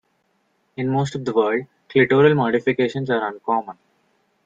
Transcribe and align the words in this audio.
In 0.77 0.89
most 0.89 1.13
of 1.13 1.25
the 1.25 1.31
world, 1.31 1.67
clitoral 1.87 2.35
modifications 2.35 3.11
are 3.11 3.27
uncommon. 3.27 3.77